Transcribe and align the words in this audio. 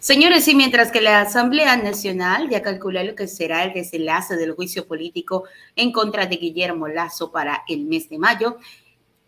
Señores, 0.00 0.48
y 0.48 0.54
mientras 0.54 0.90
que 0.90 1.02
la 1.02 1.20
Asamblea 1.20 1.76
Nacional 1.76 2.48
ya 2.48 2.62
calcula 2.62 3.04
lo 3.04 3.14
que 3.14 3.28
será 3.28 3.64
el 3.64 3.74
desenlace 3.74 4.34
del 4.36 4.54
juicio 4.54 4.86
político 4.86 5.44
en 5.76 5.92
contra 5.92 6.24
de 6.24 6.36
Guillermo 6.36 6.88
Lazo 6.88 7.30
para 7.30 7.64
el 7.68 7.84
mes 7.84 8.08
de 8.08 8.16
mayo, 8.16 8.56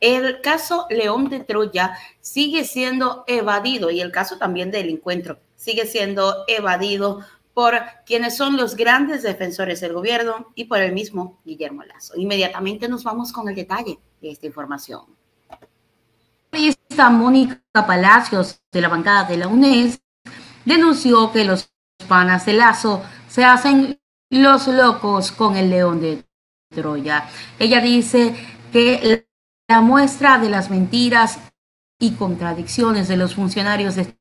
el 0.00 0.40
caso 0.40 0.86
León 0.88 1.28
de 1.28 1.40
Troya 1.40 1.94
sigue 2.22 2.64
siendo 2.64 3.24
evadido 3.26 3.90
y 3.90 4.00
el 4.00 4.10
caso 4.10 4.38
también 4.38 4.70
del 4.70 4.88
encuentro 4.88 5.40
sigue 5.56 5.84
siendo 5.84 6.44
evadido 6.48 7.20
por 7.52 7.74
quienes 8.06 8.34
son 8.34 8.56
los 8.56 8.74
grandes 8.74 9.22
defensores 9.22 9.82
del 9.82 9.92
gobierno 9.92 10.52
y 10.54 10.64
por 10.64 10.78
el 10.78 10.92
mismo 10.92 11.38
Guillermo 11.44 11.82
Lazo. 11.82 12.14
Inmediatamente 12.16 12.88
nos 12.88 13.04
vamos 13.04 13.30
con 13.30 13.46
el 13.46 13.54
detalle 13.54 13.98
de 14.22 14.30
esta 14.30 14.46
información. 14.46 15.04
Mónica 17.10 17.60
Palacios 17.86 18.60
de 18.70 18.80
la 18.80 18.88
bancada 18.88 19.24
de 19.24 19.36
la 19.36 19.48
UNES 19.48 20.01
denunció 20.64 21.32
que 21.32 21.44
los 21.44 21.70
panas 22.08 22.46
de 22.46 22.54
Lazo 22.54 23.02
se 23.28 23.44
hacen 23.44 24.00
los 24.30 24.66
locos 24.66 25.32
con 25.32 25.56
el 25.56 25.70
león 25.70 26.00
de 26.00 26.24
Troya. 26.74 27.28
Ella 27.58 27.80
dice 27.80 28.34
que 28.72 29.26
la 29.68 29.80
muestra 29.80 30.38
de 30.38 30.48
las 30.48 30.70
mentiras 30.70 31.38
y 32.00 32.12
contradicciones 32.12 33.08
de 33.08 33.16
los 33.16 33.34
funcionarios 33.34 33.94
de 33.96 34.16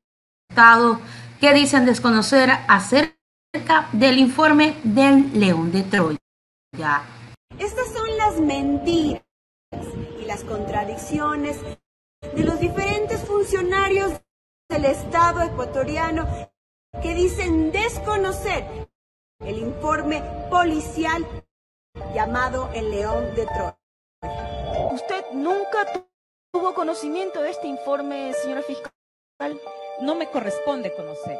Estado 0.48 1.00
que 1.40 1.52
dicen 1.54 1.84
desconocer 1.84 2.50
acerca 2.68 3.88
del 3.92 4.18
informe 4.18 4.76
del 4.84 5.38
león 5.38 5.72
de 5.72 5.82
Troya. 5.82 7.02
Estas 7.58 7.92
son 7.92 8.16
las 8.16 8.40
mentiras 8.40 9.22
y 10.20 10.24
las 10.24 10.44
contradicciones 10.44 11.58
de 12.34 12.44
los 12.44 12.60
diferentes 12.60 13.20
funcionarios 13.24 14.21
del 14.72 14.86
Estado 14.86 15.42
ecuatoriano 15.42 16.26
que 17.02 17.12
dicen 17.12 17.70
desconocer 17.72 18.64
el 19.40 19.58
informe 19.58 20.22
policial 20.48 21.26
llamado 22.14 22.70
El 22.72 22.90
León 22.90 23.34
de 23.34 23.44
Troya. 23.44 23.78
¿Usted 24.92 25.26
nunca 25.34 25.86
tuvo 26.50 26.72
conocimiento 26.72 27.42
de 27.42 27.50
este 27.50 27.66
informe, 27.66 28.32
señora 28.32 28.62
fiscal? 28.62 29.60
No 30.00 30.14
me 30.14 30.30
corresponde 30.30 30.94
conocer. 30.94 31.38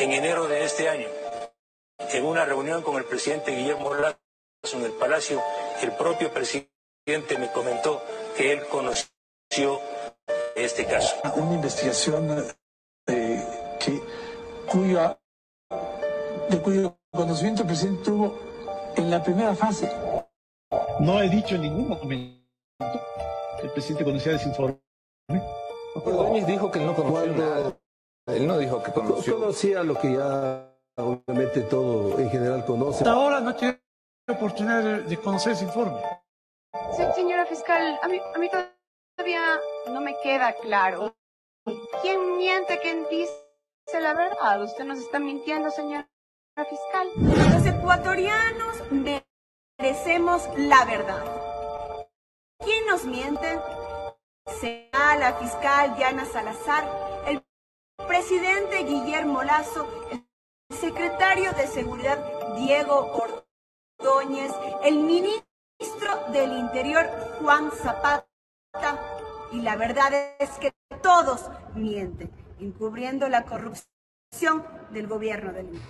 En 0.00 0.12
enero 0.12 0.48
de 0.48 0.64
este 0.64 0.88
año, 0.88 1.06
en 2.10 2.24
una 2.24 2.44
reunión 2.44 2.82
con 2.82 2.96
el 2.96 3.04
presidente 3.04 3.52
Guillermo 3.52 3.94
Lazo 3.94 4.18
en 4.72 4.82
el 4.82 4.92
Palacio, 4.92 5.40
el 5.80 5.92
propio 5.92 6.32
presidente 6.32 7.38
me 7.38 7.52
comentó 7.52 8.02
que 8.36 8.50
él 8.50 8.66
conoció 8.66 9.93
este 10.54 10.84
caso. 10.86 11.16
Una 11.36 11.54
investigación 11.54 12.44
eh, 13.06 13.42
que, 13.80 14.02
cuya, 14.70 15.18
de 16.48 16.58
cuyo 16.62 16.98
conocimiento 17.10 17.62
el 17.62 17.68
presidente 17.68 18.04
tuvo 18.04 18.38
en 18.96 19.10
la 19.10 19.22
primera 19.22 19.54
fase. 19.54 19.90
No 21.00 21.20
he 21.20 21.28
dicho 21.28 21.56
en 21.56 21.62
ningún 21.62 21.88
momento 21.88 22.44
que 23.58 23.66
el 23.66 23.72
presidente 23.72 24.04
conocía 24.04 24.34
ese 24.34 24.48
informe. 24.48 24.78
Ordóñez 25.94 26.46
dijo 26.46 26.70
que 26.70 26.80
no 26.80 26.94
conocía. 26.94 27.76
Él 28.26 28.46
no 28.46 28.58
dijo 28.58 28.82
que 28.82 28.92
conoció. 28.92 29.38
Conocía 29.38 29.82
lo 29.82 29.98
que 29.98 30.14
ya 30.14 30.70
obviamente 30.96 31.62
todo 31.62 32.18
en 32.18 32.30
general 32.30 32.64
conoce. 32.64 32.98
Hasta 32.98 33.12
ahora 33.12 33.40
no 33.40 33.54
tiene 33.54 33.80
oportunidad 34.28 35.02
de, 35.02 35.16
conocer 35.18 35.52
ese 35.52 35.64
informe. 35.64 36.00
señora 37.14 37.46
fiscal, 37.46 37.98
a 38.02 38.08
mí, 38.08 38.18
a 38.34 38.38
mí 38.38 38.48
todavía 38.48 38.73
no 39.86 40.00
me 40.00 40.18
queda 40.22 40.52
claro. 40.54 41.16
¿Quién 42.02 42.36
miente, 42.36 42.78
quién 42.80 43.06
dice 43.08 43.32
la 44.00 44.12
verdad? 44.12 44.62
Usted 44.62 44.84
nos 44.84 44.98
está 44.98 45.18
mintiendo, 45.18 45.70
señora 45.70 46.08
fiscal. 46.68 47.08
Los 47.16 47.66
ecuatorianos 47.66 48.76
merecemos 49.78 50.46
la 50.56 50.84
verdad. 50.84 51.24
¿Quién 52.58 52.86
nos 52.86 53.04
miente? 53.04 53.58
Sea 54.60 55.16
la 55.18 55.34
fiscal 55.38 55.96
Diana 55.96 56.26
Salazar, 56.26 56.84
el 57.26 57.42
presidente 58.06 58.84
Guillermo 58.84 59.42
Lazo, 59.42 59.88
el 60.10 60.76
secretario 60.76 61.52
de 61.52 61.66
Seguridad 61.66 62.18
Diego 62.56 63.10
Ordóñez, 63.98 64.52
el 64.82 64.98
ministro 64.98 66.26
del 66.30 66.52
Interior 66.58 67.08
Juan 67.40 67.70
Zapata 67.70 68.33
y 69.54 69.62
la 69.62 69.76
verdad 69.76 70.12
es 70.40 70.50
que 70.58 70.72
todos 71.02 71.48
mienten, 71.74 72.30
encubriendo 72.58 73.28
la 73.28 73.44
corrupción 73.44 74.64
del 74.90 75.06
gobierno 75.06 75.52
del 75.52 75.80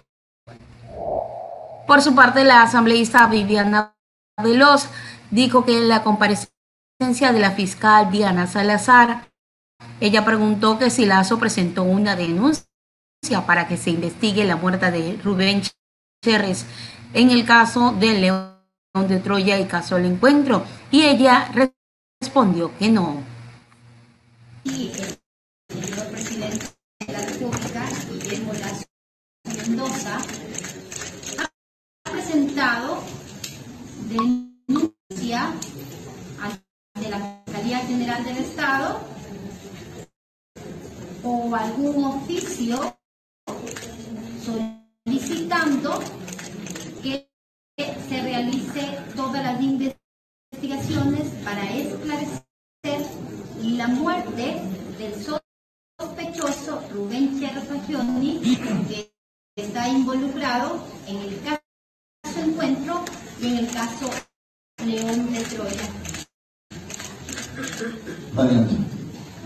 Por 1.86 2.02
su 2.02 2.14
parte, 2.14 2.44
la 2.44 2.62
asambleísta 2.62 3.26
Viviana 3.26 3.96
Veloz 4.42 4.88
dijo 5.30 5.64
que 5.64 5.78
en 5.78 5.88
la 5.88 6.02
comparecencia 6.02 7.32
de 7.32 7.38
la 7.38 7.52
fiscal 7.52 8.10
Diana 8.10 8.46
Salazar, 8.46 9.30
ella 10.00 10.24
preguntó 10.24 10.78
que 10.78 10.90
si 10.90 11.06
Lazo 11.06 11.38
presentó 11.38 11.84
una 11.84 12.16
denuncia 12.16 12.66
para 13.46 13.66
que 13.66 13.78
se 13.78 13.90
investigue 13.90 14.44
la 14.44 14.56
muerte 14.56 14.90
de 14.90 15.18
Rubén 15.24 15.62
Cherres. 16.22 16.66
En 17.14 17.30
el 17.30 17.46
caso 17.46 17.92
del 17.92 18.20
León 18.20 18.58
de 19.08 19.20
Troya 19.20 19.58
y 19.58 19.66
caso 19.66 19.96
del 19.96 20.06
encuentro, 20.06 20.64
y 20.90 21.04
ella 21.04 21.50
respondió 22.20 22.76
que 22.78 22.90
no 22.90 23.33
y 24.64 24.90
el 24.90 25.84
señor 25.84 26.06
presidente 26.10 26.66
de 27.06 27.12
la 27.12 27.20
República, 27.20 27.88
Guillermo 28.10 28.52
Lazo 28.54 28.84
Mendoza, 29.44 30.18
ha 31.38 32.10
presentado 32.10 33.02
denuncia 34.08 35.52
ante 36.40 37.10
la 37.10 37.42
Fiscalía 37.44 37.78
General 37.80 38.24
del 38.24 38.38
Estado 38.38 39.00
o 41.22 41.54
algún 41.54 42.04
oficio 42.04 42.96
solicitando 44.44 46.02
que 47.02 47.28
se 47.76 48.22
realice 48.22 48.98
todas 49.14 49.42
las 49.42 49.60
investigaciones 49.62 51.28
para 51.44 51.70
esclarecer 51.70 52.43
la 53.84 53.90
muerte 53.90 54.62
del 54.96 55.12
sospechoso 56.00 56.82
Rubén 56.90 57.38
Cherro 57.38 57.60
que 58.88 59.12
está 59.56 59.86
involucrado 59.88 60.82
en 61.06 61.16
el 61.18 61.42
caso 61.42 62.40
Encuentro 62.42 63.04
y 63.42 63.46
en 63.48 63.56
el 63.58 63.70
caso 63.70 64.08
León 64.86 65.30
de 65.34 65.40
Troya. 65.44 65.86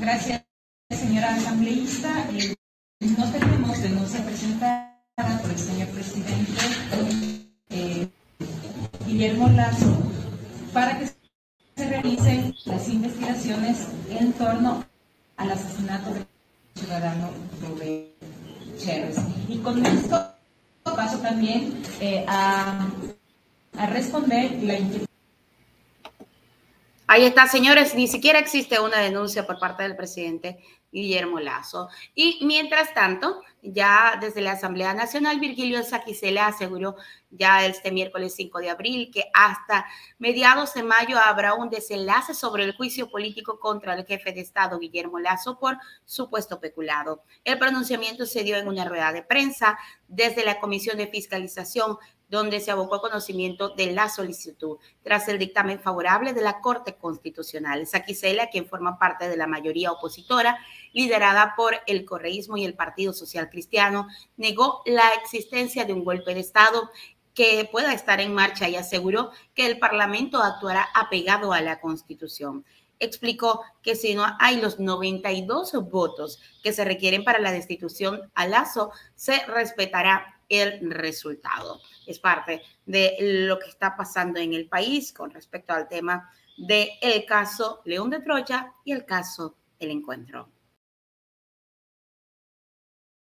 Gracias, 0.00 0.44
señora 0.88 1.34
asambleísta. 1.34 2.30
Eh, 2.30 2.54
no 3.00 3.32
tenemos 3.32 3.82
denuncia 3.82 4.24
presentada 4.24 5.02
por 5.42 5.50
el 5.50 5.58
señor 5.58 5.88
presidente 5.88 6.60
eh, 7.70 8.08
Guillermo 9.04 9.48
Lazo 9.48 9.98
para 10.72 10.96
que 10.96 11.17
las 12.68 12.88
investigaciones 12.88 13.88
en 14.10 14.32
torno 14.34 14.84
al 15.36 15.50
asesinato 15.50 16.12
del 16.12 16.26
ciudadano 16.74 17.30
Rubén 17.62 18.08
Chávez. 18.78 19.16
Y 19.48 19.58
con 19.58 19.84
esto 19.84 20.34
paso 20.84 21.18
también 21.18 21.82
eh, 22.00 22.24
a, 22.28 22.88
a 23.76 23.86
responder 23.86 24.62
la 24.62 24.78
inquietud 24.78 25.08
Ahí 27.10 27.24
está, 27.24 27.46
señores, 27.46 27.94
ni 27.94 28.06
siquiera 28.06 28.38
existe 28.38 28.78
una 28.80 28.98
denuncia 28.98 29.46
por 29.46 29.58
parte 29.58 29.82
del 29.82 29.96
presidente 29.96 30.58
Guillermo 30.90 31.40
Lazo. 31.40 31.88
Y 32.14 32.38
mientras 32.44 32.94
tanto, 32.94 33.42
ya 33.62 34.18
desde 34.20 34.40
la 34.40 34.52
Asamblea 34.52 34.94
Nacional, 34.94 35.40
Virgilio 35.40 35.82
Saquicela 35.82 36.46
aseguró 36.46 36.96
ya 37.30 37.66
este 37.66 37.92
miércoles 37.92 38.34
5 38.34 38.58
de 38.58 38.70
abril 38.70 39.10
que 39.12 39.24
hasta 39.34 39.86
mediados 40.18 40.74
de 40.74 40.82
mayo 40.82 41.18
habrá 41.18 41.54
un 41.54 41.68
desenlace 41.68 42.34
sobre 42.34 42.64
el 42.64 42.76
juicio 42.76 43.10
político 43.10 43.58
contra 43.60 43.94
el 43.94 44.06
jefe 44.06 44.32
de 44.32 44.40
Estado, 44.40 44.78
Guillermo 44.78 45.18
Lazo, 45.18 45.58
por 45.58 45.76
supuesto 46.04 46.60
peculado. 46.60 47.22
El 47.44 47.58
pronunciamiento 47.58 48.24
se 48.24 48.44
dio 48.44 48.56
en 48.56 48.68
una 48.68 48.84
rueda 48.84 49.12
de 49.12 49.22
prensa 49.22 49.78
desde 50.06 50.44
la 50.44 50.60
Comisión 50.60 50.96
de 50.96 51.08
Fiscalización 51.08 51.98
donde 52.28 52.60
se 52.60 52.70
abocó 52.70 53.00
conocimiento 53.00 53.70
de 53.70 53.92
la 53.92 54.08
solicitud 54.08 54.78
tras 55.02 55.28
el 55.28 55.38
dictamen 55.38 55.80
favorable 55.80 56.32
de 56.32 56.42
la 56.42 56.60
Corte 56.60 56.94
Constitucional. 56.94 57.86
Saquicela, 57.86 58.48
quien 58.48 58.66
forma 58.66 58.98
parte 58.98 59.28
de 59.28 59.36
la 59.36 59.46
mayoría 59.46 59.92
opositora, 59.92 60.58
liderada 60.92 61.54
por 61.56 61.76
el 61.86 62.04
correísmo 62.04 62.56
y 62.56 62.64
el 62.64 62.74
Partido 62.74 63.12
Social 63.12 63.48
Cristiano, 63.48 64.08
negó 64.36 64.82
la 64.84 65.08
existencia 65.22 65.84
de 65.84 65.92
un 65.92 66.04
golpe 66.04 66.34
de 66.34 66.40
Estado 66.40 66.90
que 67.34 67.68
pueda 67.70 67.92
estar 67.92 68.20
en 68.20 68.34
marcha 68.34 68.68
y 68.68 68.74
aseguró 68.74 69.30
que 69.54 69.66
el 69.66 69.78
Parlamento 69.78 70.42
actuará 70.42 70.88
apegado 70.94 71.52
a 71.52 71.60
la 71.60 71.80
Constitución. 71.80 72.64
explicó 73.00 73.62
que 73.80 73.94
si 73.94 74.16
no 74.16 74.26
hay 74.40 74.60
los 74.60 74.80
92 74.80 75.72
votos 75.88 76.40
que 76.64 76.72
se 76.72 76.84
requieren 76.84 77.22
para 77.22 77.38
la 77.38 77.52
destitución 77.52 78.28
a 78.34 78.48
Lazo, 78.48 78.90
se 79.14 79.46
respetará 79.46 80.37
el 80.48 80.90
resultado. 80.90 81.80
Es 82.06 82.18
parte 82.18 82.62
de 82.86 83.16
lo 83.20 83.58
que 83.58 83.68
está 83.68 83.96
pasando 83.96 84.40
en 84.40 84.54
el 84.54 84.68
país 84.68 85.12
con 85.12 85.30
respecto 85.30 85.72
al 85.72 85.88
tema 85.88 86.30
del 86.56 86.88
el 87.00 87.24
caso 87.24 87.82
León 87.84 88.10
de 88.10 88.20
Troya 88.20 88.72
y 88.84 88.92
el 88.92 89.04
caso 89.04 89.56
El 89.78 89.90
Encuentro. 89.90 90.48